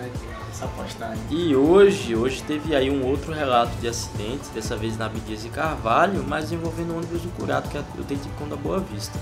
essa 0.61 0.67
postagem. 0.67 1.23
E 1.29 1.55
hoje, 1.55 2.15
hoje 2.15 2.43
teve 2.43 2.75
aí 2.75 2.89
um 2.89 3.05
outro 3.05 3.33
relato 3.33 3.75
de 3.77 3.87
acidente, 3.87 4.47
dessa 4.53 4.75
vez 4.75 4.97
na 4.97 5.07
Abdias 5.07 5.43
e 5.43 5.49
Carvalho, 5.49 6.23
mas 6.27 6.51
envolvendo 6.51 6.91
o 6.91 6.97
ônibus 6.97 7.21
do 7.21 7.29
Curado, 7.35 7.67
que 7.69 7.77
é 7.77 7.83
o 7.97 8.03
Denticão 8.03 8.47
da 8.47 8.55
Boa 8.55 8.79
Vista. 8.79 9.17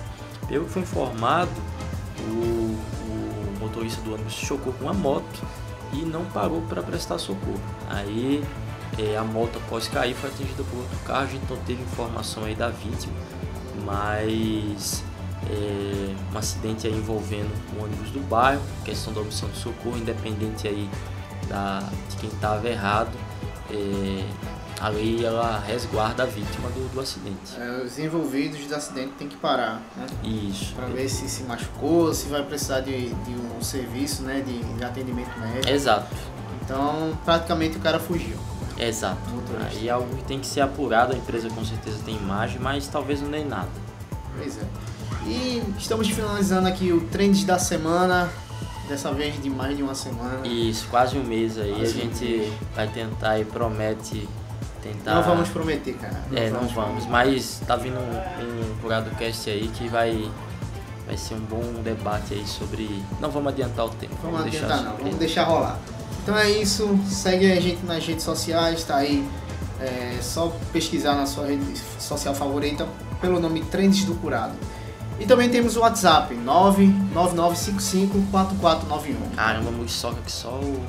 Pelo 0.48 0.65
que 0.65 0.72
foi 0.72 0.81
informado, 0.81 1.51
o, 2.27 2.31
o 2.31 3.60
motorista 3.60 4.01
do 4.01 4.13
ônibus 4.13 4.34
chocou 4.34 4.74
com 4.74 4.86
uma 4.86 4.93
moto 4.93 5.41
e 5.93 5.98
não 5.98 6.25
parou 6.25 6.62
para 6.63 6.84
prestar 6.84 7.17
socorro. 7.17 7.62
Aí 7.89 8.43
é, 8.98 9.15
a 9.15 9.24
moto 9.24 9.58
após 9.65 9.88
cair 9.88 10.15
foi 10.15 10.29
atingida 10.29 10.63
por 10.63 10.79
outro 10.79 10.98
carro, 11.05 11.24
a 11.24 11.27
gente 11.27 11.50
não 11.50 11.58
teve 11.58 11.81
informação 11.81 12.43
aí 12.43 12.55
da 12.55 12.69
vítima, 12.69 13.13
mas 13.86 15.03
é, 15.50 16.15
um 16.34 16.38
acidente 16.38 16.86
aí 16.88 16.93
envolvendo 16.93 17.51
o 17.75 17.84
ônibus 17.84 18.10
do 18.10 18.19
bairro, 18.27 18.62
questão 18.84 19.13
da 19.13 19.22
omissão 19.22 19.48
de 19.50 19.58
socorro, 19.58 19.98
independente 19.98 20.67
aí 20.67 20.89
da, 21.49 21.79
de 22.09 22.17
quem 22.17 22.29
estava 22.29 22.67
errado. 22.67 23.11
É, 23.71 24.25
a 24.79 24.87
lei 24.87 25.25
ela 25.25 25.59
resguarda 25.59 26.23
a 26.23 26.25
vítima 26.25 26.69
do, 26.69 26.93
do 26.93 27.01
acidente. 27.01 27.59
É, 27.59 27.83
os 27.83 27.99
envolvidos 27.99 28.65
do 28.65 28.73
acidente 28.73 29.11
têm 29.17 29.27
que 29.27 29.35
parar, 29.35 29.81
né? 29.97 30.07
Isso. 30.23 30.73
Para 30.73 30.85
ver 30.85 31.09
se 31.09 31.27
se 31.27 31.43
machucou, 31.43 32.13
se 32.13 32.29
vai 32.29 32.43
precisar 32.43 32.79
de, 32.79 33.09
de 33.09 33.31
um 33.31 33.61
serviço, 33.61 34.23
né, 34.23 34.41
de, 34.41 34.63
de 34.63 34.83
atendimento 34.83 35.37
médico. 35.37 35.69
Exato. 35.69 36.15
Então, 36.63 37.17
praticamente 37.25 37.77
o 37.77 37.79
cara 37.81 37.99
fugiu. 37.99 38.37
Exato. 38.77 39.19
Aí 39.69 39.89
é 39.89 39.91
algo 39.91 40.15
que 40.15 40.23
tem 40.23 40.39
que 40.39 40.47
ser 40.47 40.61
apurado, 40.61 41.13
a 41.13 41.17
empresa 41.17 41.49
com 41.49 41.65
certeza 41.65 41.97
tem 42.05 42.15
imagem, 42.15 42.59
mas 42.59 42.87
talvez 42.87 43.21
não 43.21 43.29
dê 43.29 43.43
nada. 43.43 43.69
Pois 44.37 44.57
é. 44.57 44.65
E 45.25 45.61
estamos 45.77 46.07
finalizando 46.07 46.67
aqui 46.67 46.93
o 46.93 47.01
Trends 47.07 47.43
da 47.43 47.59
semana, 47.59 48.29
dessa 48.89 49.13
vez 49.13 49.41
de 49.41 49.50
mais 49.50 49.77
de 49.77 49.84
uma 49.84 49.96
semana. 49.96 50.46
Isso, 50.46 50.88
quase 50.89 51.17
um 51.17 51.24
mês 51.24 51.58
aí. 51.58 51.74
Quase 51.75 51.84
a 51.84 52.01
gente 52.01 52.25
um 52.25 52.75
vai 52.75 52.88
tentar 52.88 53.39
e 53.39 53.46
promete 53.46 54.27
tentar. 54.81 55.15
Não 55.15 55.24
vamos 55.24 55.50
prometer, 55.50 55.93
cara. 55.93 56.22
Não 56.29 56.38
é, 56.38 56.50
vamos 56.50 56.75
não 56.75 56.84
vamos, 56.84 57.05
mas 57.05 57.62
tá 57.65 57.75
vindo 57.75 57.98
um, 57.98 58.74
um 58.74 58.81
Curado 58.81 59.10
Cast 59.12 59.50
aí 59.50 59.67
que 59.69 59.88
vai 59.88 60.29
vai 61.05 61.17
ser 61.17 61.36
um 61.36 61.39
bom 61.39 61.81
debate 61.84 62.34
aí 62.34 62.46
sobre. 62.46 63.03
Não 63.22 63.29
vamos 63.29 63.53
adiantar 63.53 63.86
o 63.86 63.89
tempo. 63.89 64.15
Vamos, 64.22 64.39
vamos 64.39 64.55
adiantar 64.55 64.84
não, 64.84 64.98
vamos 64.98 65.15
deixar 65.15 65.43
rolar. 65.43 65.79
Então 66.24 66.36
é 66.38 66.50
isso, 66.50 67.00
segue 67.08 67.51
a 67.51 67.60
gente 67.60 67.86
nas 67.86 68.05
redes 68.05 68.24
sociais, 68.24 68.84
tá 68.84 68.98
aí. 68.98 69.27
É 69.79 70.19
só 70.22 70.53
pesquisar 70.74 71.15
na 71.15 71.25
sua 71.25 71.48
rede 71.48 71.63
social 71.98 72.36
favorita 72.36 72.86
pelo 73.22 73.39
nome 73.39 73.62
Trends 73.62 74.03
do 74.03 74.13
Curado. 74.15 74.53
E 75.19 75.25
também 75.25 75.49
temos 75.49 75.75
o 75.75 75.81
WhatsApp, 75.81 76.33
999554491. 77.13 79.35
Caramba, 79.35 79.71
muriçoca 79.71 80.21
que 80.25 80.31
só 80.31 80.49
o... 80.49 80.81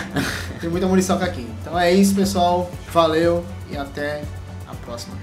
Tem 0.60 0.68
muita 0.68 0.86
muriçoca 0.86 1.24
aqui. 1.24 1.48
Então 1.62 1.78
é 1.78 1.92
isso, 1.92 2.14
pessoal. 2.14 2.70
Valeu 2.92 3.44
e 3.70 3.76
até 3.76 4.22
a 4.68 4.74
próxima. 4.74 5.14